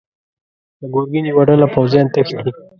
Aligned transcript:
د 0.79 0.81
ګرګين 0.93 1.25
يوه 1.31 1.43
ډله 1.47 1.67
پوځيان 1.75 2.07
تښتي. 2.13 2.49